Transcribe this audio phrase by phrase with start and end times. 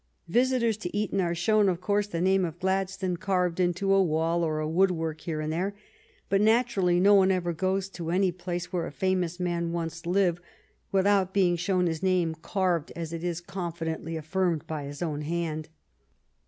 [0.29, 4.43] Visitors to Eton are shown, of course, the name of Gladstone carved into a wall
[4.43, 5.75] or a woodwork here and there.
[6.27, 10.41] But, naturally, no one ever goes to any place where a famous man once lived
[10.91, 13.41] without being 12 THE STORY OF GLADSTONE'S LIFE shown his name carved, as it is
[13.41, 15.69] confidently af firmed, by his own hand.